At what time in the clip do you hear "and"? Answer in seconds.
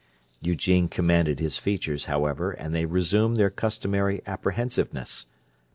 2.49-2.73